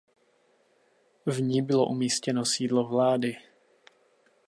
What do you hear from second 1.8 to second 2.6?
umístěno